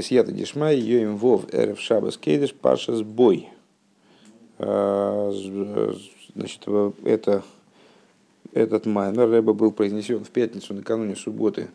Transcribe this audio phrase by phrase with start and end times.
[0.00, 3.50] Бесията Дишмай, Йоим Вов, Эрев Шабас Кейдеш, Пашас Бой.
[4.58, 6.64] Значит,
[7.04, 7.42] это,
[8.54, 11.68] этот майнер Рэба был произнесен в пятницу накануне субботы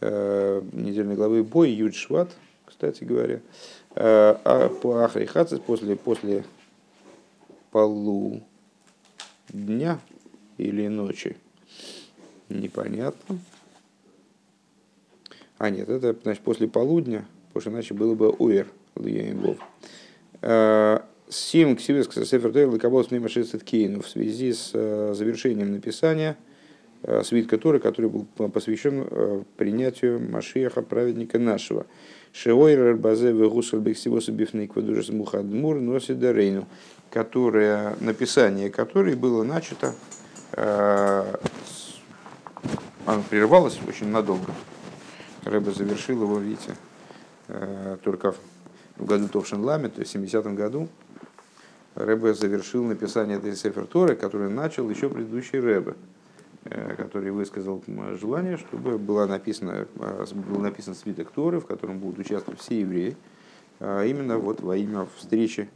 [0.00, 2.30] недельной главы Бой, Юд Шват,
[2.64, 3.40] кстати говоря.
[3.96, 6.44] А по Ахрихацис после, после
[7.72, 8.44] полудня
[10.56, 11.36] или ночи,
[12.48, 13.40] непонятно.
[15.58, 18.66] А нет, это значит после полудня, потому что иначе было бы уэр
[18.96, 19.58] Льяимбов.
[21.28, 26.36] Сим Ксивес Сефер Тойр Лакабос Мимашицет Кейну в связи с э, завершением написания
[27.02, 31.86] э, свит который, который был посвящен э, принятию Машиаха, праведника нашего.
[32.32, 36.66] Шеойр Базе Вегусаль Бексивоса Бифнейк Вадужас Мухадмур носит Дарейну,
[37.10, 39.94] которое, написание которой было начато,
[43.06, 44.52] оно прервалось очень надолго.
[45.54, 46.74] Рэба завершил его, видите,
[48.02, 48.34] только
[48.96, 50.88] в году Товшин Ламе, то есть в 70-м году,
[51.94, 55.94] Рэбе завершил написание этой Сефер Торы, который начал еще предыдущий Рэбе,
[56.64, 57.84] э, который высказал
[58.20, 63.16] желание, чтобы была написана, э, был написан свиток Торы, в котором будут участвовать все евреи,
[63.78, 65.68] а именно вот во имя встречи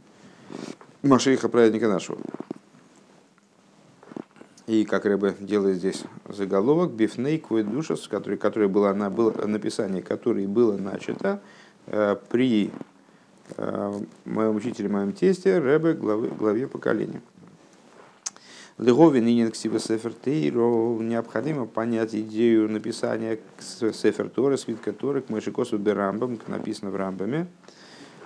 [1.03, 2.19] Машейха, праведника нашего.
[4.69, 10.47] И как Рэбе делает здесь заголовок, Бифней Кведушас, который, который было, на, было написание, которое
[10.47, 11.41] было начато
[11.87, 12.71] э, при
[13.57, 17.21] Э, моем учителе, моем тесте, Рэбе, главе, главе поколения.
[18.77, 26.91] Леговин и Сефер Тейро необходимо понять идею написания Сефер Тора, свит которых Мышикосу Берамбам, написано
[26.91, 27.47] в Рамбаме.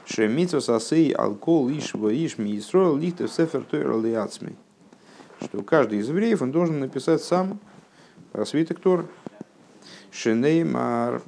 [0.05, 4.55] Шемитва сасей алкол иш иш мисро лихтев Сефер Тора лиацмей.
[5.43, 7.59] Что каждый из евреев он должен написать сам
[8.45, 9.05] свиток Тора.
[10.11, 11.21] Шенеймар,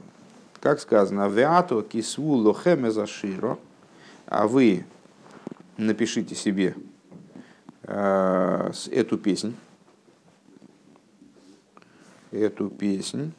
[0.62, 3.58] как сказано, Веато кисву лохеме заширо,
[4.28, 4.86] а вы
[5.78, 6.76] напишите себе
[7.84, 9.56] э, эту песнь,
[12.32, 13.34] эту песнь.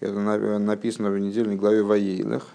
[0.00, 2.48] Это написано в недельной главе Ваейлах.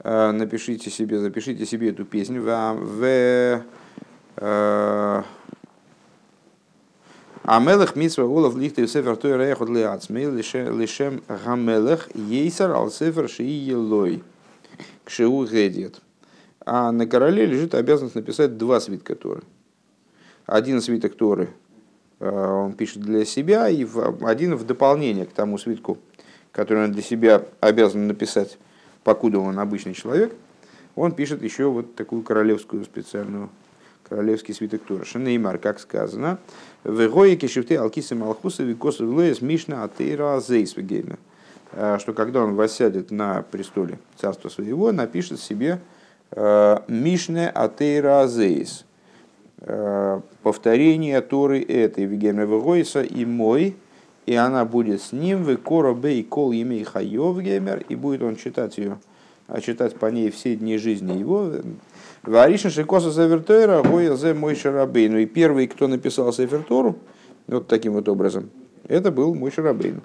[0.00, 2.42] Э, напишите себе, запишите себе эту песню.
[2.42, 3.64] В,
[4.36, 5.22] э,
[7.50, 14.22] Амелах митсва улов лихты сефер той рейхот лиацми лишем гамелах ейсар ал сефер шии елой
[15.04, 16.02] кшеу гедет.
[16.66, 19.40] А на короле лежит обязанность написать два свитка Торы.
[20.44, 21.48] Один свиток Торы
[22.20, 23.86] э, он пишет для себя, и
[24.20, 25.96] один в дополнение к тому свитку,
[26.52, 28.58] который он для себя обязан написать,
[29.04, 30.34] покуда он обычный человек,
[30.94, 33.50] он пишет еще вот такую королевскую специальную
[34.08, 35.04] королевский свиток Тора.
[35.04, 36.38] Шанеймар, как сказано,
[36.82, 41.18] в Гоике шифты алкисы малхуса викосу влоес мишна атеира зейсвегейна.
[41.72, 45.80] А, что когда он воссядет на престоле царства своего, напишет себе
[46.30, 48.84] а, Мишне Атейра Зейс.
[49.60, 53.76] А, повторение Торы этой Вегемна Вегойса и мой,
[54.28, 58.76] и она будет с ним, в Коробей Кол Емей Хайов Гемер, и будет он читать
[58.76, 58.98] ее,
[59.62, 61.50] читать по ней все дни жизни его,
[62.24, 65.16] Варишин Шикоса Севертойра, Гоя Зе Мой Шарабейну.
[65.16, 66.96] И первый, кто написал Севертору,
[67.46, 68.50] вот таким вот образом,
[68.86, 70.02] это был Мой Шарабейну.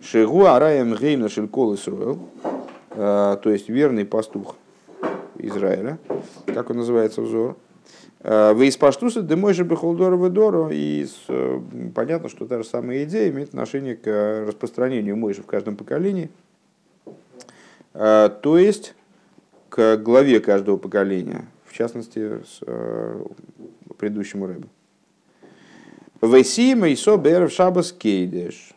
[0.00, 2.20] Шигу Араем Геймна Шилькол Исруэл,
[2.90, 4.54] то есть верный пастух
[5.38, 5.98] Израиля,
[6.46, 7.56] как он называется взор.
[8.20, 11.60] Вы из паштуса мой же бехолдора ведоро, и э,
[11.94, 16.30] понятно, что та же самая идея имеет отношение к распространению Мойши в каждом поколении.
[17.92, 18.94] То есть,
[19.68, 23.24] к главе каждого поколения, в частности, с э,
[23.98, 24.68] предыдущему рэбу.
[26.22, 28.72] Вейсима и собер в шабас кейдеш.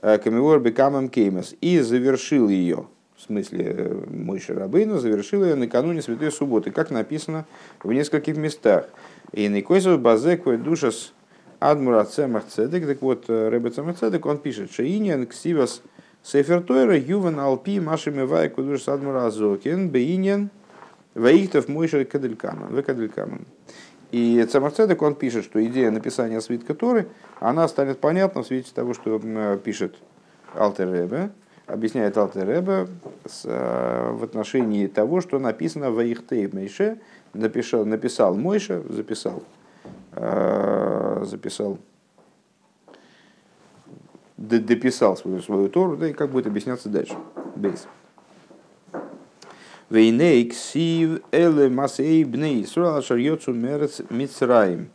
[0.00, 1.54] Э, Камиор бекамам кеймас.
[1.60, 2.86] И завершил ее,
[3.22, 7.46] в смысле э, мой Шарабейну, завершил ее накануне Святой Субботы, как написано
[7.82, 8.86] в нескольких местах.
[9.32, 11.12] И Никойсов базек душас
[11.60, 12.84] адмура цемах цедек.
[12.86, 15.82] Так вот, Рэбе цемах цедек, он пишет, что иньян ксивас
[16.24, 20.50] Сефер Тойра Юван Алпи Машими Вай Кудуш Садмура Азокин Бейнин
[21.14, 22.74] Ваихтов Мойша Каделькаман.
[22.74, 23.46] Векаделькаман.
[24.10, 27.08] И Цамарцедек, он пишет, что идея написания свитка Торы,
[27.40, 29.18] она станет понятна в свете того, что
[29.64, 29.94] пишет
[30.54, 31.30] Алтер Ребе,
[31.66, 32.88] объясняет Алтер Ребе
[33.44, 36.98] в отношении того, что написано в Ихтей Мейше,
[37.32, 39.42] написал, написал Мойша, записал,
[40.14, 41.78] записал
[44.42, 47.14] дописал свою, свою Тору, да и как будет объясняться дальше.
[47.54, 47.86] Бейс.
[49.88, 54.90] Вейнейк сив эле масей бней Исруэл шарьёцу мерец мицраим.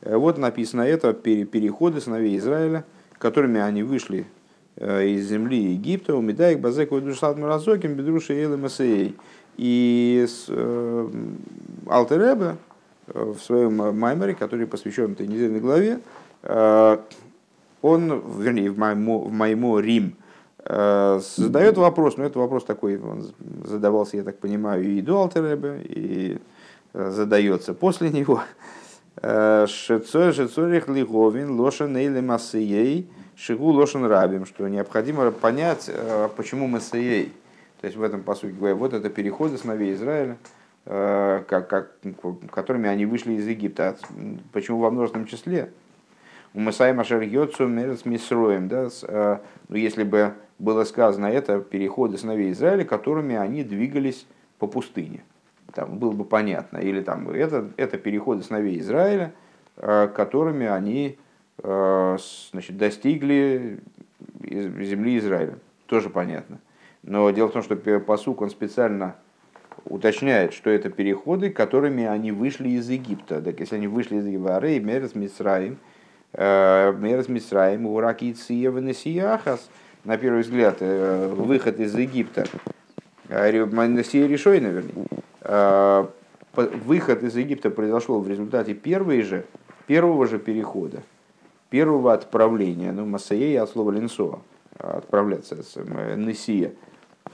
[0.00, 2.84] Э, вот написано это переходы сыновей Израиля,
[3.18, 4.26] которыми они вышли
[4.80, 9.16] из земли Египта, у Медаик Базеку Душат Маразоким, Бедруши Эйлы Масеей.
[9.56, 11.08] И э,
[11.88, 12.56] Алтеребе
[13.06, 15.98] в своем маймере, который посвящен этой недельной главе,
[17.82, 20.14] он, вернее, в моему, в моему Рим,
[20.64, 23.32] задает вопрос, но это вопрос такой, он
[23.64, 26.38] задавался, я так понимаю, и до Алтеребе, и
[26.92, 28.42] задается после него.
[29.16, 33.08] Шецорих лиговин лошен эйле массией
[33.38, 35.90] шигу лошен рабим, что необходимо понять,
[36.36, 37.32] почему массией.
[37.80, 40.36] То есть в этом посуке говорят, вот это переходы сыновей Израиля,
[40.84, 41.92] как, как,
[42.50, 43.96] которыми они вышли из Египта.
[44.52, 45.70] Почему во множественном числе?
[46.54, 48.68] У Масай Машер Йоцу Мерец Мисроем.
[48.68, 48.88] Да?
[49.68, 54.26] Ну, если бы было сказано это, переходы сыновей Израиля, которыми они двигались
[54.58, 55.22] по пустыне
[55.78, 56.78] там было бы понятно.
[56.78, 59.32] Или там это, это переходы сыновей Израиля,
[59.76, 61.16] э, которыми они э,
[61.62, 63.80] значит, достигли
[64.40, 65.58] земли Израиля.
[65.86, 66.58] Тоже понятно.
[67.02, 69.16] Но дело в том, что посук он специально
[69.84, 73.40] уточняет, что это переходы, которыми они вышли из Египта.
[73.40, 75.78] Так если они вышли из Египта, Арей, Мерес, Мисраим,
[76.32, 79.70] э, Мерес, Мисраим, Ураки, Циева, Несияхас,
[80.04, 82.46] на первый взгляд, выход из Египта,
[83.28, 85.06] Насия решой, наверное,
[85.48, 86.06] Э,
[86.54, 89.44] выход из Египта произошел в результате первой же,
[89.86, 91.02] первого же перехода,
[91.70, 94.40] первого отправления, ну, Масаей от слова линсо,
[94.78, 96.72] отправляться с э, Несия.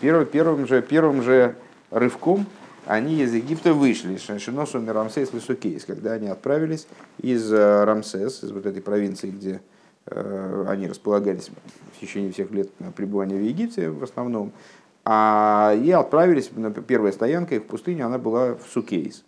[0.01, 1.57] Первым, первым, же, первым же
[1.91, 2.47] рывком
[2.87, 6.87] они из Египта вышли, Шаншиносу Рамсес Лесукейс, когда они отправились
[7.19, 9.61] из э, Рамсес, из вот этой провинции, где
[10.07, 11.49] они располагались
[11.97, 14.53] в течение всех лет пребывания в Египте в основном,
[15.05, 19.23] а, и отправились, на первая стоянка их в пустыню, она была в Сукейс.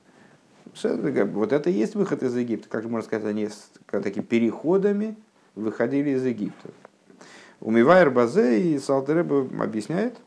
[0.83, 2.69] Вот это и есть выход из Египта.
[2.69, 5.17] Как можно сказать, они с такими переходами
[5.55, 6.69] выходили из Египта.
[7.61, 10.19] Умивайр Базе и Салтереба объясняет,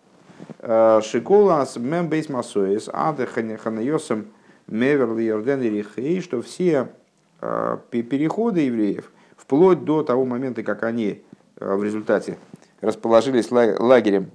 [0.60, 4.26] э, Шикола с мембейс масоис, ады ханайосом
[4.68, 6.90] меверли Йорден и Рихей, что все
[7.42, 11.22] э, переходы евреев, вплоть до того момента, как они
[11.58, 12.38] э, в результате
[12.82, 14.32] расположились лагерем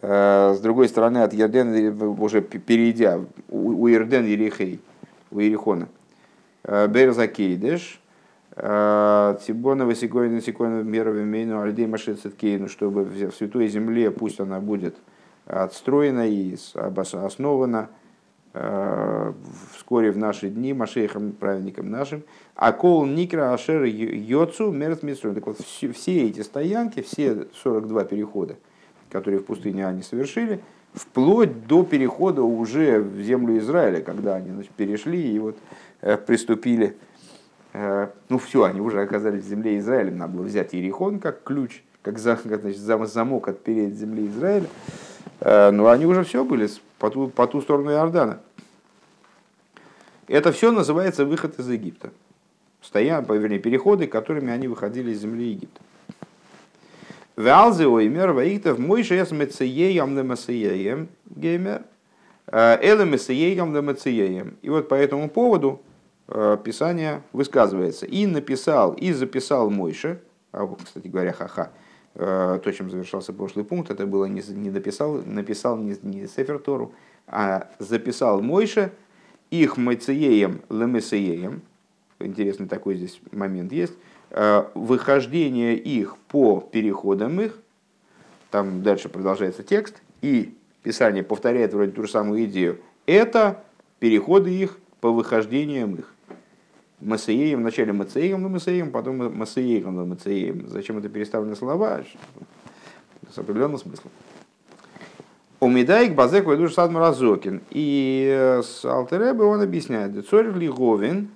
[0.00, 4.80] с другой стороны, от Ярдена, уже перейдя, у Ирден Ерехей,
[5.30, 5.88] у Ерехона,
[6.64, 8.00] э, Берзакейдеш,
[8.56, 14.96] э, Тибона Васикоина Сикоина Мерове Мейну Альдей Машецеткейну, чтобы в Святой Земле пусть она будет
[15.46, 17.88] отстроена и основана
[19.74, 22.24] вскоре в наши дни Машейхом, праведником нашим,
[22.54, 28.56] а кол Никра Ашер Йоцу Мерт Так вот, все эти стоянки, все 42 перехода,
[29.10, 30.60] которые в пустыне они совершили,
[30.94, 35.56] вплоть до перехода уже в землю Израиля, когда они значит, перешли и вот
[36.00, 36.96] э, приступили.
[37.72, 40.10] Э, ну все, они уже оказались в земле Израиля.
[40.10, 44.66] Надо было взять Иерихон как ключ, как, значит, замок отпереть земли Израиля.
[45.40, 46.68] Э, но они уже все были
[46.98, 48.40] по ту, по ту сторону Иордана.
[50.26, 52.10] Это все называется выход из Египта.
[52.82, 55.80] Стоя, вернее, переходы, которыми они выходили из земли Египта.
[57.38, 61.84] Валзе оймер ваихтов мой шес мецееем на масееем геймер.
[62.50, 64.56] Эле месееем на мецееем.
[64.60, 65.80] И вот по этому поводу
[66.26, 68.06] э, Писание высказывается.
[68.06, 70.20] И написал, и записал Мойше,
[70.50, 71.70] а, кстати говоря, ха-ха,
[72.16, 76.58] э, то, чем завершался прошлый пункт, это было не, не написал, написал не, не Сефер
[76.58, 76.92] Тору,
[77.28, 78.90] а записал Мойше
[79.50, 81.62] их мецееем лемесееем.
[82.18, 87.58] Интересный такой здесь момент есть Э, выхождение их по переходам их,
[88.50, 93.62] там дальше продолжается текст, и Писание повторяет вроде ту же самую идею, это
[93.98, 96.14] переходы их по выхождениям их.
[97.00, 100.68] Масеем, вначале Мацеем на Масеем, потом Масеем на Мацеем.
[100.68, 102.00] Зачем это переставлены слова?
[103.30, 104.10] С определенным смыслом.
[105.60, 107.60] Умидайк базек душ сад Маразокин.
[107.70, 111.30] И э, с Алтеребе он объясняет, Цорь Лиговин,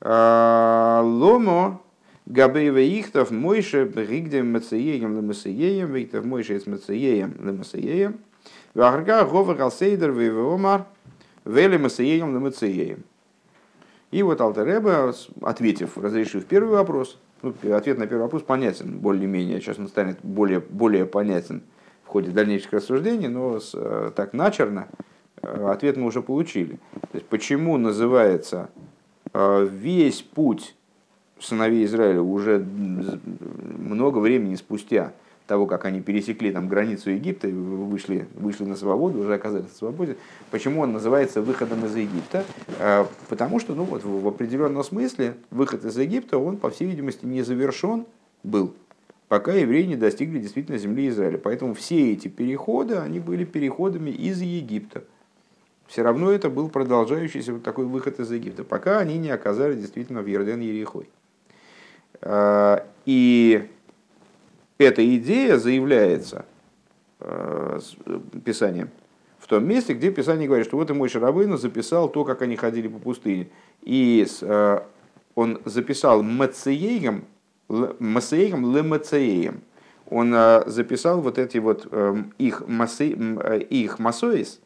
[0.00, 1.81] э, Ломо
[2.26, 8.20] Габейва ихтов мойше бригдем мацееем лемасееем, виктов мойше с мацееем лемасееем.
[8.74, 10.86] Вахарка гова галсейдер вейвомар
[11.44, 13.04] вели масееем лемасееем.
[14.12, 19.78] И вот Алтереба, ответив, разрешив первый вопрос, ну, ответ на первый вопрос понятен более-менее, сейчас
[19.78, 21.62] он станет более, более понятен
[22.04, 24.88] в ходе дальнейших рассуждений, но с, э, так начерно
[25.40, 26.78] э, ответ мы уже получили.
[27.10, 28.68] То есть, почему называется
[29.32, 30.76] э, весь путь
[31.44, 35.12] сыновей Израиля уже много времени спустя
[35.46, 39.76] того, как они пересекли там границу Египта и вышли, вышли на свободу, уже оказались на
[39.76, 40.16] свободе.
[40.50, 42.44] Почему он называется выходом из Египта?
[42.78, 47.26] А, потому что ну, вот, в определенном смысле выход из Египта, он, по всей видимости,
[47.26, 48.06] не завершен
[48.42, 48.72] был.
[49.28, 51.38] пока евреи не достигли действительно земли Израиля.
[51.38, 55.04] Поэтому все эти переходы, они были переходами из Египта.
[55.86, 60.22] Все равно это был продолжающийся вот такой выход из Египта, пока они не оказались действительно
[60.22, 61.08] в Ерден Ерехой.
[62.22, 63.68] А, и
[64.78, 66.44] эта идея заявляется
[67.20, 67.80] э,
[68.44, 68.90] Писанием
[69.38, 72.56] в том месте, где Писание говорит, что вот и мой Шарабейну записал то, как они
[72.56, 73.48] ходили по пустыне.
[73.82, 74.80] И э,
[75.34, 77.24] он записал Мациеем,
[77.68, 79.62] Масеем Лемацеем.
[80.08, 81.88] Он э, записал вот эти вот
[82.38, 84.60] их, масе, их масоис,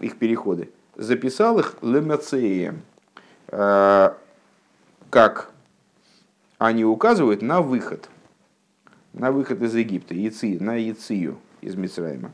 [0.00, 2.82] их переходы, записал их Лемацеем,
[5.10, 5.51] как
[6.66, 8.08] они указывают на выход
[9.12, 12.32] на выход из Египта, Яци, на Яцию из Мицраима.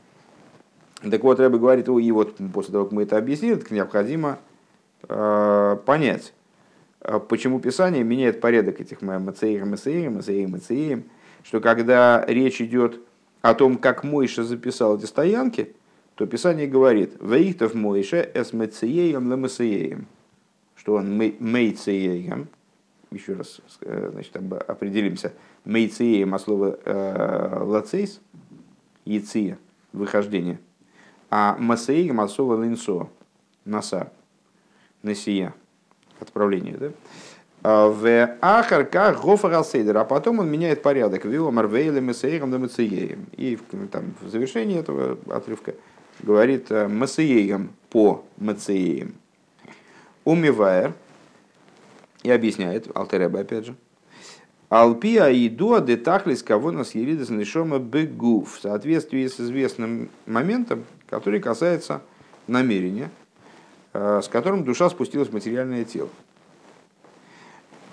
[1.01, 4.39] Так вот, Рэбе говорит, и вот после того, как мы это объяснили, так необходимо
[5.07, 6.33] э, понять,
[7.01, 11.03] э, почему Писание меняет порядок этих Мацеирам, Мацеирам, Мацеирам, Мацеирам,
[11.43, 12.99] что когда речь идет
[13.41, 15.73] о том, как Мойша записал эти стоянки,
[16.15, 19.97] то Писание говорит, «Ваихтов Мойша эс Мацееем ле
[20.75, 22.47] что он Мейцееем,
[23.11, 25.33] еще раз э, значит, определимся,
[25.65, 28.21] мейциеем от слова э, лацейс,
[29.05, 29.57] яция,
[29.93, 30.59] выхождение,
[31.29, 33.09] а масеем от слова линсо,
[33.65, 34.11] носа,
[35.01, 35.53] насия,
[36.19, 36.77] отправление.
[36.77, 36.91] Да?
[37.61, 41.25] А в Ахарка Гофар а потом он меняет порядок.
[41.25, 43.25] Вилла Марвейля Месеером да Мацееем.
[43.35, 43.57] И
[43.91, 45.75] там, в завершении этого отрывка
[46.21, 49.15] говорит э, Масееем по Мацееем.
[50.23, 50.93] Умиваер,
[52.23, 53.75] и объясняет, Алтереба опять же,
[54.69, 60.85] Алпия и дуа де тахлис кого нас еридас нишома бегуф в соответствии с известным моментом,
[61.09, 62.01] который касается
[62.45, 63.09] намерения,
[63.93, 66.09] э, с которым душа спустилась в материальное тело.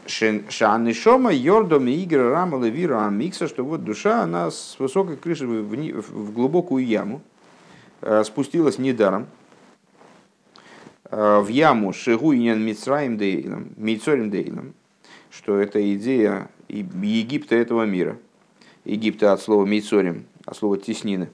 [0.07, 6.33] Шанишома йордом игры рама левира амикса, что вот душа, она с высокой крыши в, в
[6.33, 7.23] глубокую яму
[8.03, 9.27] э, спустилась недаром,
[11.11, 14.75] в яму Шигуинен Мицраим Дейлом, Мицорим Дейлом,
[15.31, 18.19] что это идея Египта этого мира.
[18.85, 21.29] Египта от слова Мицорим, от слова теснины.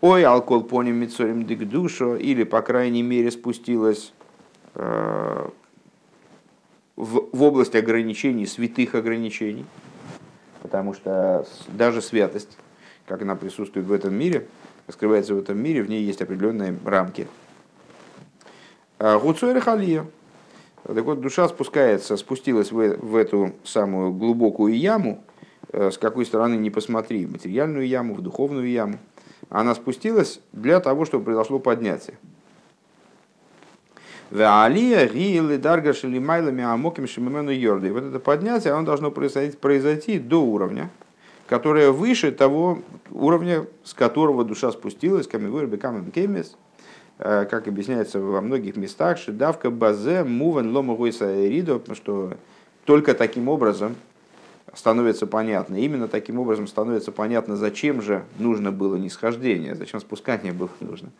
[0.00, 4.12] Ой, алкоголь поним Мицорим Дикдушо, или, по крайней мере, спустилась
[4.74, 5.48] э,
[6.96, 9.66] в, в область ограничений, святых ограничений,
[10.62, 12.56] потому что даже святость,
[13.06, 14.46] как она присутствует в этом мире,
[14.86, 17.26] раскрывается в этом мире, в ней есть определенные рамки–
[19.00, 20.06] Гуцуэр Халия.
[20.84, 25.24] Так вот, душа спускается, спустилась в, в эту самую глубокую яму,
[25.72, 28.98] э, с какой стороны не посмотри, в материальную яму, в духовную яму.
[29.48, 32.18] Она спустилась для того, чтобы произошло поднятие.
[34.32, 37.92] Алия Риилы Дарга Шелимайлами Амоким Шимимену Йорды.
[37.92, 40.90] Вот это поднятие, оно должно произойти, произойти до уровня,
[41.46, 42.80] которое выше того
[43.10, 46.69] уровня, с которого душа спустилась, Камигур Бекамем Кемес, Э,
[47.20, 52.32] как объясняется во многих местах, шедавка базе муван лома ридо, что
[52.86, 53.94] только таким образом
[54.72, 60.70] становится понятно, именно таким образом становится понятно, зачем же нужно было нисхождение, зачем спускание было
[60.80, 61.10] нужно.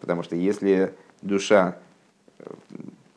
[0.00, 1.78] Потому что если душа
[2.38, 2.44] э,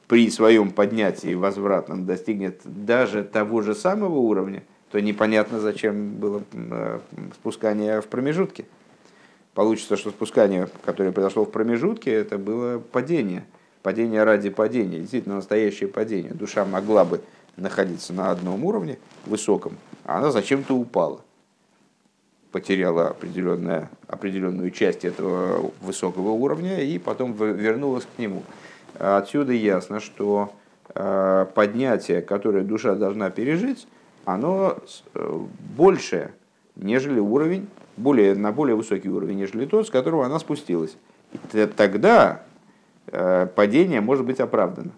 [0.08, 7.00] при своем поднятии возвратном достигнет даже того же самого уровня, то непонятно, зачем было э,
[7.36, 8.66] спускание в промежутке
[9.54, 13.46] получится, что спускание, которое произошло в промежутке, это было падение.
[13.82, 16.34] Падение ради падения, действительно настоящее падение.
[16.34, 17.22] Душа могла бы
[17.58, 21.22] находиться на одном уровне, высоком, а она зачем-то упала.
[22.52, 28.44] Потеряла определенную, определенную часть этого высокого уровня и потом вернулась к нему.
[29.00, 30.54] Отсюда ясно, что
[30.94, 33.88] э, поднятие, которое душа должна пережить,
[34.24, 34.78] оно
[35.14, 35.40] э,
[35.76, 36.34] большее,
[36.76, 40.96] нежели уровень более, на более высокий уровень, нежели тот, с которого она спустилась.
[41.76, 42.44] Тогда
[43.08, 44.92] э, падение может быть оправдано.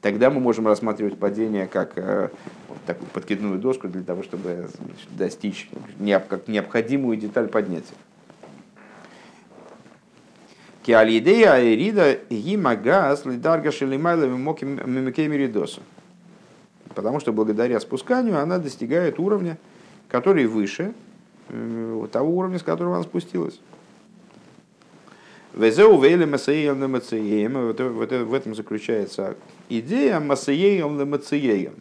[0.00, 2.28] Тогда мы можем рассматривать падение как э,
[2.68, 4.68] вот такую подкидную доску для того, чтобы
[5.10, 7.94] достичь необ, как необходимую деталь поднятия.
[10.82, 15.80] Киалидея Эрида Гимагас Лидарга Шелимайлами Мимикемиридоса.
[16.94, 19.56] Потому что благодаря спусканию она достигает уровня,
[20.14, 20.94] который выше,
[21.48, 23.60] Э, того уровня, с которого она спустилась.
[25.52, 25.96] Везеу.
[25.96, 26.04] В
[28.34, 29.36] этом заключается
[29.68, 31.74] идея масеем лемацеем.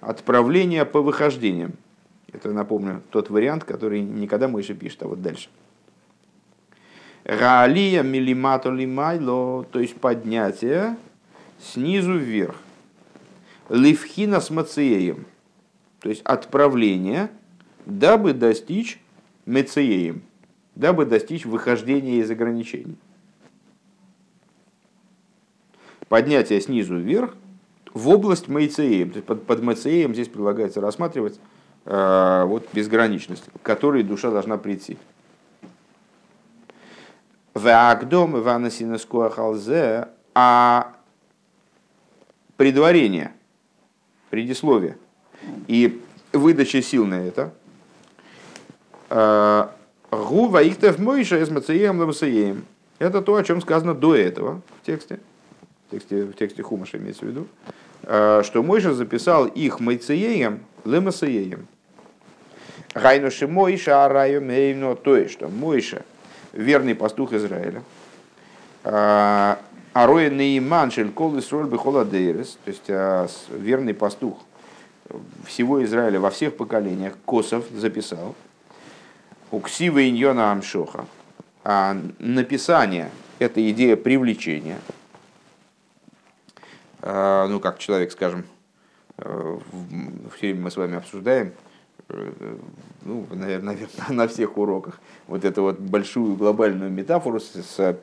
[0.00, 1.72] Отправление по выхождениям.
[2.32, 5.48] Это, напомню, тот вариант, который никогда мы еще пишет, а вот дальше.
[7.24, 10.96] Гаалия милимато лимайло, то есть поднятие
[11.58, 12.56] снизу вверх.
[13.68, 15.26] Ливхина с мациеем.
[16.00, 17.30] То есть отправление,
[17.86, 19.00] дабы достичь
[19.46, 20.22] мецеем,
[20.74, 22.96] дабы достичь выхождения из ограничений.
[26.08, 27.36] Поднятие снизу вверх
[27.92, 29.10] в область мейцеем.
[29.10, 31.38] То есть под, под мейцеем здесь предлагается рассматривать
[31.84, 34.96] э, вот безграничность, к которой душа должна прийти.
[37.52, 40.94] Ваагдом Иванасинескуахалзе, а
[42.56, 43.32] предварение,
[44.30, 44.96] предисловие
[45.68, 46.00] и
[46.32, 47.52] выдача сил на это.
[50.10, 52.64] Гу ваихтев мойша из мацеем
[52.98, 55.20] Это то, о чем сказано до этого в тексте.
[55.88, 57.46] В тексте, в тексте Хумаша имеется в виду.
[58.02, 61.66] Э, что Мойша записал их мейцеем лемасеем.
[62.94, 64.96] Гайнуши Мойша араю мейно.
[64.96, 66.02] То есть, что Мойша
[66.52, 67.82] верный пастух Израиля.
[68.84, 69.56] Э,
[69.92, 72.88] Ароя Нейман Шелькол Исроль Бехоладейрес, то есть
[73.50, 74.38] верный пастух
[75.46, 78.34] всего Израиля во всех поколениях, Косов записал,
[79.50, 81.06] у Ксива Иньона Амшоха,
[81.64, 84.78] а написание– это идея привлечения,
[87.02, 88.44] э, ну, как человек, скажем,
[89.16, 91.52] все время мы с вами обсуждаем,
[93.02, 93.76] ну, наверное,
[94.08, 97.98] на всех уроках, вот эту вот большую глобальную метафору с, с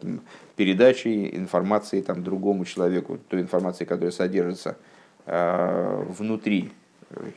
[0.56, 4.78] передачей информации там, другому человеку, той информации, которая содержится
[5.26, 6.72] э, внутри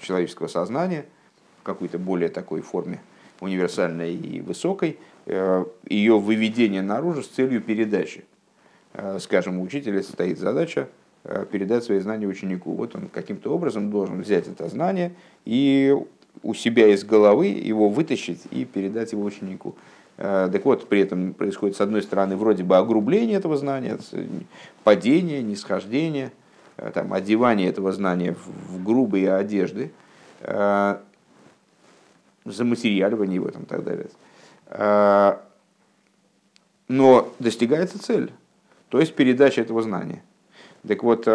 [0.01, 1.05] человеческого сознания,
[1.61, 3.01] в какой-то более такой форме,
[3.41, 8.25] универсальной и высокой, э, ее выведение наружу с целью передачи.
[8.95, 10.89] Э, скажем, у учителя стоит задача
[11.25, 12.73] э, передать свои знания ученику.
[12.73, 15.13] Вот он каким-то образом должен взять это знание
[15.45, 15.97] и
[16.43, 19.75] у себя из головы его вытащить и передать его ученику.
[20.17, 23.99] Так вот, при этом происходит, с одной стороны, вроде бы огрубление этого знания,
[24.85, 26.31] падение, нисхождение,
[26.95, 28.35] там, одевание этого знания
[28.69, 29.93] в грубые одежды,
[30.41, 30.99] э,
[32.45, 34.09] заматериаливание его там, и так далее.
[36.89, 38.33] Но достигается цель,
[38.89, 40.23] то есть передача этого знания.
[40.87, 41.29] Так вот,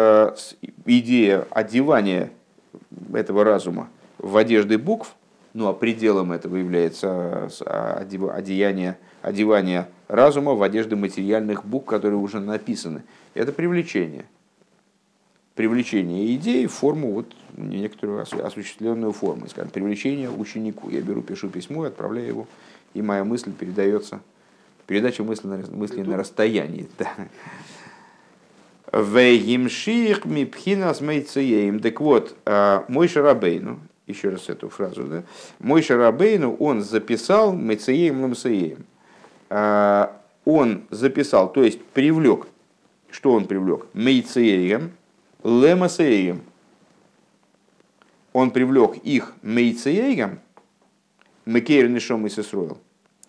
[0.84, 2.30] идея одевания
[3.12, 5.14] этого разума в одежды букв,
[5.54, 12.40] ну а пределом этого является а, одеяние, одевание разума в одежды материальных букв, которые уже
[12.40, 13.02] написаны.
[13.34, 14.26] Это привлечение.
[15.56, 19.48] Привлечение идеи в форму, вот некоторую осуществленную форму.
[19.48, 20.90] Скажем, привлечение ученику.
[20.90, 22.46] Я беру, пишу письмо и отправляю его,
[22.92, 24.20] и моя мысль передается.
[24.86, 26.86] Передача мысли на, мысли на расстоянии.
[26.98, 29.02] Да.
[29.02, 31.80] Вейгимших мипхинас мейцеем.
[31.80, 35.22] Так вот, а, мой шарабейну, еще раз эту фразу, да,
[35.58, 38.84] мой Шарабейну, он записал Мецеем Ламсеем.
[39.50, 42.46] А, он записал, то есть привлек,
[43.10, 43.86] что он привлек?
[43.94, 44.92] Мейцеем
[45.46, 46.42] Лемасеем.
[48.32, 50.40] Он привлек их Мейцеем,
[51.44, 52.78] Мекейр Нишом и Сесроил.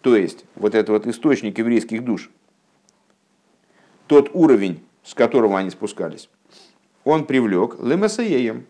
[0.01, 2.31] То есть, вот это вот источник еврейских душ,
[4.07, 6.27] тот уровень, с которого они спускались,
[7.03, 8.65] он привлек Лемасеем,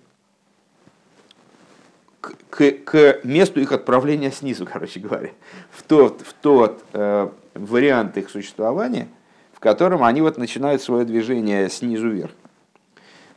[2.50, 5.32] к, к месту их отправления снизу, короче говоря,
[5.72, 9.08] в тот, в тот э, вариант их существования,
[9.54, 12.32] в котором они вот начинают свое движение снизу вверх.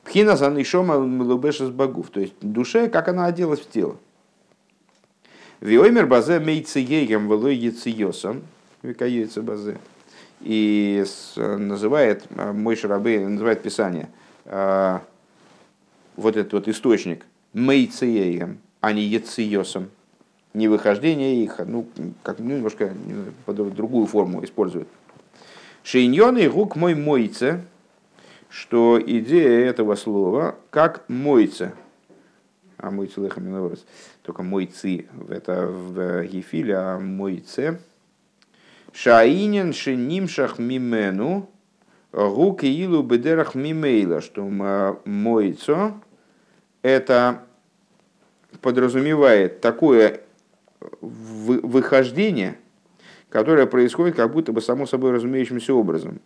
[0.05, 3.97] Пхина за нишома милубеша с богов, то есть душе, как она оделась в тело.
[5.61, 8.43] Виоймер базе мейцы егем велой яциосом,
[8.83, 9.79] векаюется базе.
[10.41, 11.05] И
[11.37, 14.09] называет э, мой шарабей, называет Писание,
[14.47, 14.99] э,
[16.17, 19.91] вот этот вот источник, мейцы а не яциосом.
[20.55, 21.87] Не выхождение их, ну,
[22.23, 22.93] как ну, немножко
[23.45, 24.89] под другую форму используют.
[25.85, 27.65] Шейньон и гук мой мойце,
[28.51, 31.73] что идея этого слова как мойце.
[32.77, 33.75] А мойце лехам
[34.23, 37.79] только мойцы, это в Гефиле, а мойце.
[38.93, 41.49] Шаинен шенимшах мимену,
[42.13, 44.45] гук илу бедерах мимейла, что
[45.05, 46.01] мойцо
[46.83, 47.45] это
[48.61, 50.23] подразумевает такое
[51.01, 52.57] выхождение,
[53.29, 56.21] которое происходит как будто бы само собой разумеющимся образом.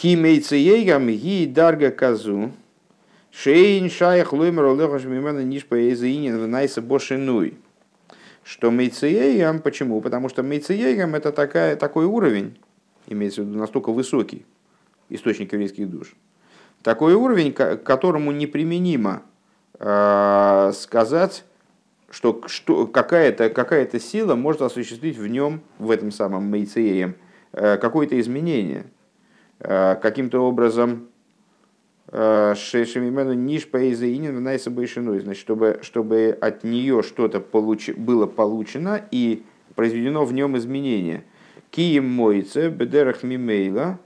[0.00, 2.52] Кимейцеегам ги дарга казу,
[3.30, 7.58] шейн шаях лоймер олехаш мимена ниш поэзаинин в найса бошинуй.
[8.42, 10.00] Что мейцеегам, почему?
[10.00, 12.56] Потому что мейцеегам это такая, такой уровень,
[13.08, 14.46] имеется в виду настолько высокий
[15.10, 16.14] источник еврейских душ,
[16.82, 19.20] такой уровень, к которому неприменимо
[19.78, 21.44] э, сказать,
[22.08, 27.16] что, что какая-то какая сила может осуществить в нем, в этом самом Мейцеем,
[27.52, 28.86] э, какое-то изменение,
[29.60, 31.08] каким-то образом
[32.10, 35.20] Шешемимену ниш поэзаинин найса большиной.
[35.20, 39.44] Значит, чтобы, чтобы от нее что-то получи, было получено и
[39.76, 41.22] произведено в нем изменение.
[41.70, 44.00] Кием моице бедерах мимейла,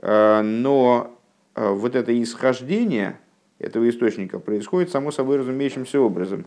[0.00, 1.18] но
[1.54, 3.18] вот это исхождение
[3.58, 6.46] этого источника происходит само собой разумеющимся образом.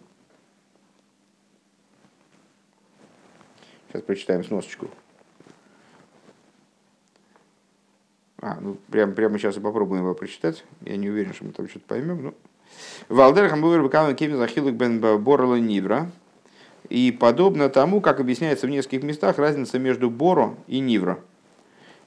[3.90, 4.90] Сейчас прочитаем сносочку.
[8.48, 10.64] А, ну прямо, прямо сейчас и попробуем его прочитать.
[10.86, 12.24] Я не уверен, что мы там что-то поймем.
[12.24, 12.34] Но...
[13.10, 16.10] Валдер Хамбувер Бакам Кевин Захилук Бен Борла Нивра.
[16.88, 21.20] И подобно тому, как объясняется в нескольких местах разница между Боро и Нивро.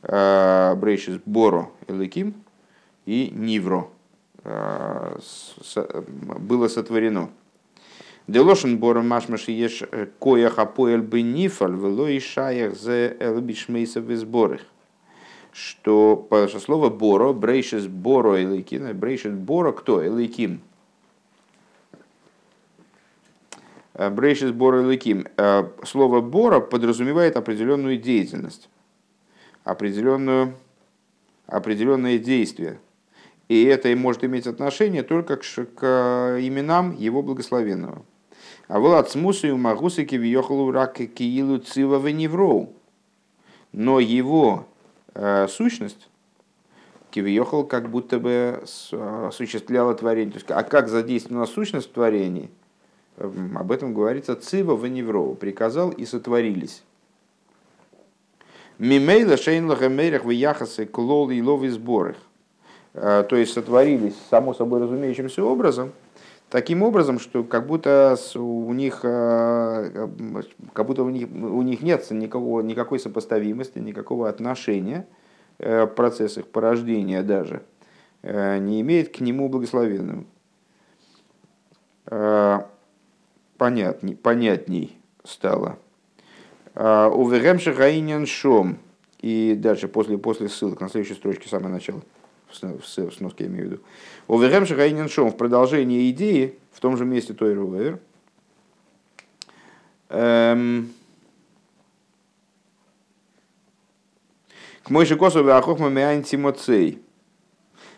[0.02, 2.32] А, Брейшис Боро Эликим
[3.04, 3.90] и Нивро
[4.42, 5.18] а,
[6.38, 7.28] было сотворено.
[8.26, 9.82] Делошен Боро Машмаши еш
[10.18, 11.74] коях апоэль бы нифаль,
[12.10, 14.62] и шаях зе элбишмейсов из борых
[15.52, 20.06] что по слово боро, брейшес боро элейким, брейшес боро кто?
[20.06, 20.60] Элейким.
[23.94, 25.26] Э, брейшес боро элейким.
[25.36, 28.68] Э, слово боро подразумевает определенную деятельность,
[29.64, 30.54] определенную,
[31.46, 32.78] определенное действие.
[33.48, 38.04] И это и может иметь отношение только к, к именам его благословенного.
[38.68, 42.72] А Влад смусу и магусики въехал рак киилу цива веневроу.
[43.72, 44.79] Но его Э,
[45.48, 46.08] сущность,
[47.10, 50.32] Кивиехал как будто бы осуществляла творение.
[50.32, 52.50] То есть, а как задействована сущность в творении?
[53.16, 55.34] Эм, об этом говорится Цива Ваневрова.
[55.34, 56.82] Приказал и сотворились.
[58.78, 62.16] Мимейла Шейнлаха Мейрах в Яхасы Клол и Лови сборах.
[62.94, 65.92] Э, то есть сотворились само собой разумеющимся образом,
[66.50, 70.08] таким образом, что как будто у них, э,
[70.72, 75.06] как будто у них, у них нет никакого, никакой сопоставимости, никакого отношения,
[75.58, 77.62] э, процесс их порождения даже,
[78.22, 80.26] э, не имеет к нему благословенным.
[83.56, 85.78] Понятней, понятней стало.
[86.74, 88.78] Уверемши Гаинин Шом.
[89.20, 92.02] И дальше, после, после ссылок, на следующей строчке, самое начало
[92.50, 93.82] в сноске я имею в виду.
[94.28, 98.00] Оверем Шахайнин Шом в продолжении идеи в том же месте той Рувер.
[100.08, 100.92] Эм,
[104.82, 107.00] к Мойши Косове Ахохма Меайн Тимоцей.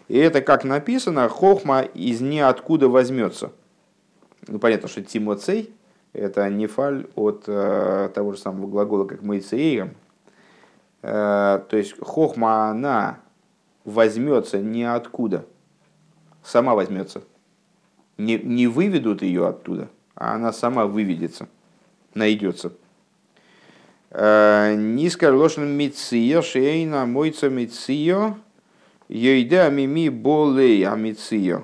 [0.08, 3.52] И это, как написано, Хохма из ниоткуда возьмется.
[4.46, 5.72] Ну, понятно, что Тимоцей–
[6.12, 9.94] это нефаль от э, того же самого глагола, как Мейцеем.
[11.00, 13.20] Э, то есть, Хохма, она
[13.84, 15.46] возьмется ниоткуда,
[16.42, 17.22] сама возьмется.
[18.18, 21.48] Не, не выведут ее оттуда, а она сама выведется,
[22.14, 22.72] найдется.
[24.10, 28.36] Э, Низко лошен мицио, шейна мойца мицио,
[29.08, 31.62] йойде амими болей амицио.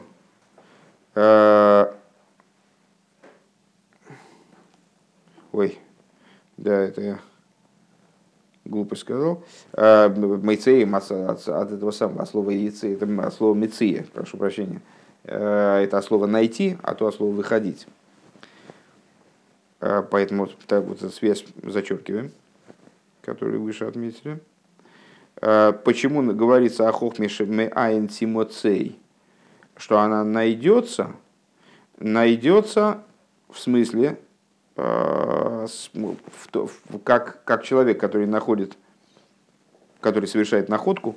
[1.15, 1.93] Э,
[5.53, 5.79] ой,
[6.57, 7.28] да, это я
[8.69, 9.43] глупость сказал.
[9.73, 14.81] А, Мейцеем от, этого самого, от слова яйцы, это от слова меция, прошу прощения.
[15.25, 17.87] А, это от слова найти, а то от слова выходить.
[19.81, 22.31] А, поэтому так вот связь зачеркиваем,
[23.23, 24.41] которую выше отметили.
[25.85, 27.45] Почему говорится о хохмеше
[27.77, 28.99] айн тимоцей,
[29.77, 31.13] что она найдется,
[32.01, 33.05] найдется
[33.49, 34.19] в смысле
[34.81, 35.48] Э,
[37.05, 38.77] как, как человек, который находит,
[40.01, 41.17] который совершает находку,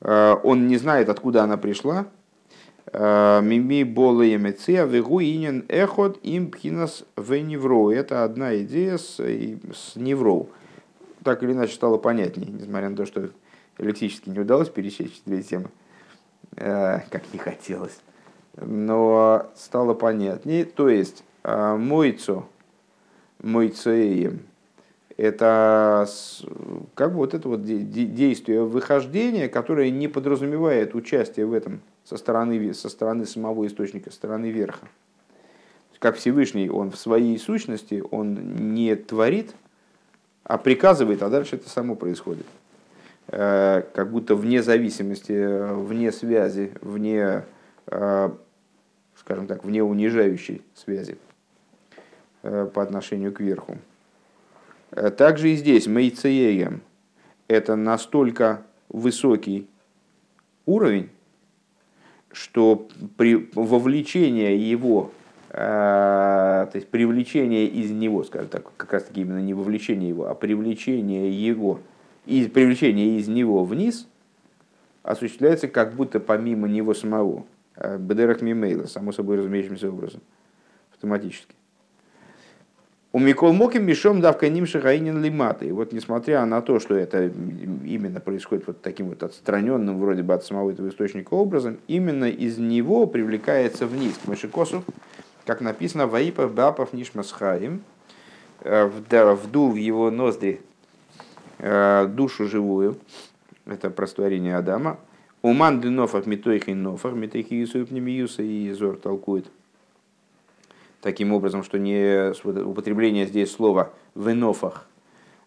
[0.00, 2.06] э, он не знает, откуда она пришла.
[2.92, 10.50] Э, Мими болы емеция вегу инин эхот им пхинас Это одна идея с, с невроу.
[11.24, 13.30] Так или иначе стало понятнее, несмотря на то, что
[13.78, 15.68] лексически не удалось пересечь две темы,
[16.54, 18.00] как не хотелось.
[18.56, 20.64] Но стало понятнее.
[20.64, 22.46] То есть а, мойцо,
[23.42, 24.40] мойцеем,
[25.16, 26.08] это
[26.94, 32.72] как бы вот это вот действие выхождения, которое не подразумевает участие в этом со стороны,
[32.72, 34.86] со стороны самого источника, со стороны верха.
[35.98, 39.52] Как Всевышний, он в своей сущности, он не творит,
[40.44, 42.46] а приказывает, а дальше это само происходит.
[43.26, 45.32] Э, как будто вне зависимости,
[45.74, 47.44] вне связи, вне,
[47.88, 48.30] э,
[49.16, 51.18] скажем так, вне унижающей связи.
[52.50, 53.76] Э, по отношению к верху.
[54.92, 56.80] Э, также и здесь мейцеем
[57.46, 59.68] это настолько высокий
[60.64, 61.10] уровень,
[62.32, 65.10] что при вовлечение его,
[65.50, 70.26] э, то есть привлечение из него, скажем так, как раз таки именно не вовлечение его,
[70.26, 71.80] а привлечение его,
[72.24, 74.08] из, привлечение из него вниз,
[75.02, 77.44] осуществляется как будто помимо него самого.
[77.98, 80.22] Бедерах мимейла, само собой разумеющимся образом,
[80.92, 81.57] автоматически.
[83.10, 85.64] У Микол Моким Мишом давка ним шахаинин лимата.
[85.64, 90.34] И вот несмотря на то, что это именно происходит вот таким вот отстраненным вроде бы
[90.34, 94.18] от самого этого источника образом, именно из него привлекается вниз.
[94.22, 94.84] К Машикосу,
[95.46, 97.82] как написано «Ваипа бапав нишмасхаим»,
[98.60, 100.60] э, вдул в его ноздри
[101.60, 102.98] э, душу живую,
[103.64, 104.98] это простворение Адама,
[105.40, 109.46] Уман дынофах митойхи нофах, митойхи юсуп и Зор толкует–
[111.00, 112.32] таким образом, что не
[112.62, 114.86] употребление здесь слова в энофах,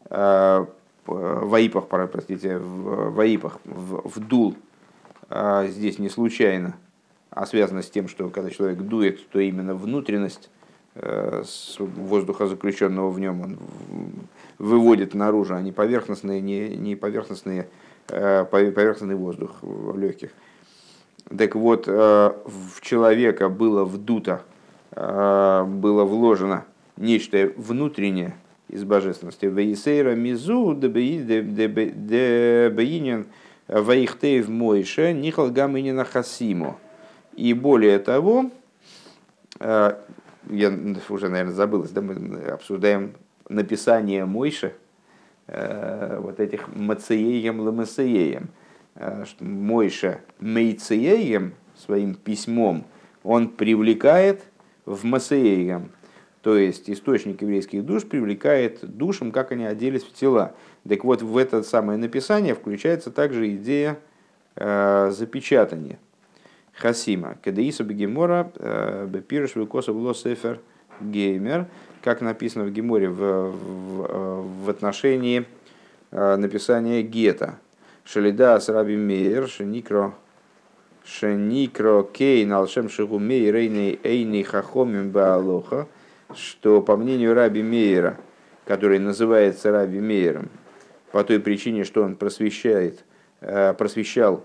[0.10, 0.66] э,
[1.06, 4.56] ваипах, простите, в ваипах, в, вдул,
[5.30, 6.76] э, здесь не случайно,
[7.30, 10.50] а связано с тем, что когда человек дует, то именно внутренность
[10.96, 11.44] э,
[11.80, 13.60] воздуха, заключенного в нем, он
[14.58, 17.68] выводит наружу, а не поверхностные, не, не поверхностные,
[18.08, 20.32] поверхностный воздух в легких.
[21.36, 24.44] Так вот, в человека было вдуто
[24.94, 26.66] было вложено
[26.98, 28.36] нечто внутреннее
[28.68, 29.46] из божественности.
[29.46, 31.78] Вейсейра мизу дебеинин
[33.68, 36.78] ваихтеев мойше нихал гамынина хасимо.
[37.36, 38.50] И более того,
[39.60, 40.00] а,
[40.50, 40.74] я
[41.10, 43.14] уже, наверное, забыл, да, мы обсуждаем
[43.48, 44.74] написание Мойше,
[45.48, 48.50] а, вот этих мацееем ламасееем.
[49.40, 52.84] Мойше мейцееем своим письмом
[53.24, 54.44] он привлекает
[54.86, 55.92] в Масеегам,
[56.42, 60.54] то есть источник еврейских душ привлекает душам, как они оделись в тела.
[60.88, 64.00] Так вот, в это самое написание включается также идея
[64.56, 66.00] э, запечатания.
[66.74, 67.38] Хасима.
[67.44, 70.60] Кадаиса Бегемора э, Бепирш Викосов Лосефер
[71.00, 71.68] Геймер,
[72.02, 75.46] как написано в Геморе в, в, в отношении
[76.10, 77.60] э, написания гета.
[78.04, 80.16] Шалида с Раби Мейер, Шеникро
[81.04, 85.88] Шеникро Кейн Алшем Шигумей Рейный Эйни Хахомим Баалоха,
[86.36, 88.18] что по мнению Раби Мейера,
[88.66, 90.50] который называется Раби Мейером,
[91.12, 93.04] по той причине, что он просвещает,
[93.42, 94.44] э, просвещал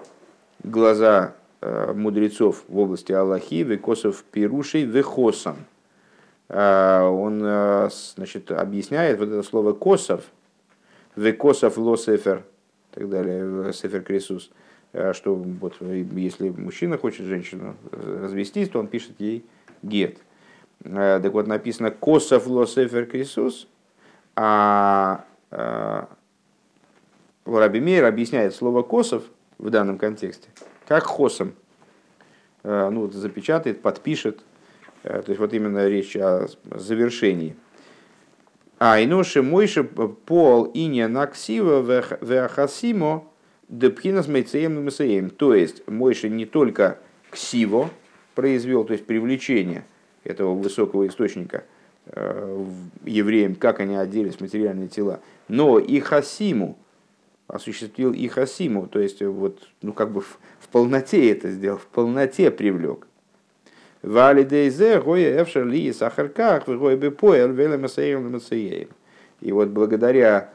[0.62, 5.56] глаза э, мудрецов в области Аллахи, Векосов Пирушей, Вехосом.
[6.48, 7.40] Э, он
[8.16, 10.24] значит, объясняет вот это слово Косов,
[11.14, 12.44] Векосов Лосефер,
[12.92, 14.50] так далее, Сефер Крисус–
[15.14, 19.44] что вот, если мужчина хочет женщину э, развестись, то он пишет ей
[19.82, 20.18] гет.
[20.84, 23.68] Э, так вот написано «Косов лосефер крисус»,
[24.34, 26.06] а Раби
[27.80, 29.24] Мейер объясняет слово «косов»
[29.58, 30.48] в данном контексте
[30.86, 31.54] как «хосом».
[32.62, 34.40] Ну, вот запечатает, подпишет.
[35.02, 37.56] То есть вот именно речь о завершении.
[38.78, 41.80] А иноши мойши пол иня наксива
[42.20, 43.24] веахасимо
[43.68, 45.30] Депхинас мейцеем масеем.
[45.30, 46.98] То есть Мойша не только
[47.30, 47.90] ксиво
[48.34, 49.84] произвел, то есть привлечение
[50.24, 51.64] этого высокого источника
[52.06, 52.64] э,
[53.04, 56.78] евреям, как они оделись материальные тела, но и хасиму,
[57.48, 61.86] осуществил и хасиму, то есть вот, ну как бы в, в полноте это сделал, в
[61.86, 63.06] полноте привлек.
[69.40, 70.50] И вот благодаря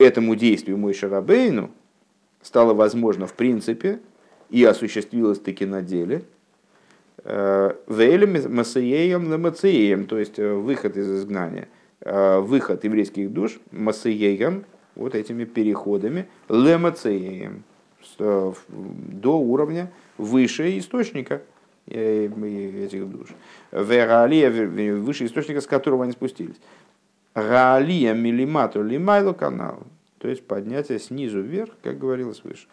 [0.00, 1.70] этому действию мой Шарабейну
[2.42, 4.00] стало возможно в принципе
[4.48, 6.22] и осуществилось таки на деле.
[7.22, 11.68] Э, Вейлем Масеем Мацеем, то есть э, выход из изгнания,
[12.00, 14.64] э, выход еврейских душ Масеем,
[14.96, 17.62] вот этими переходами, Лемацеем,
[18.18, 21.42] до уровня выше источника
[21.86, 23.28] этих душ.
[23.72, 24.50] Вералия,
[24.94, 26.56] выше источника, с которого они спустились.
[27.34, 29.86] Раалия милимату лимайло канал.
[30.18, 32.66] То есть поднятие снизу вверх, как говорилось выше.